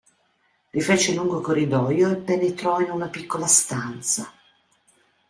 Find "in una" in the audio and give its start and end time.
2.79-3.07